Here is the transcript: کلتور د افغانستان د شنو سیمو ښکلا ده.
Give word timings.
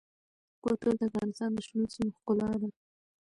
کلتور 0.63 0.93
د 0.97 1.01
افغانستان 1.09 1.49
د 1.53 1.59
شنو 1.67 1.85
سیمو 1.93 2.15
ښکلا 2.17 2.49
ده. 2.61 2.69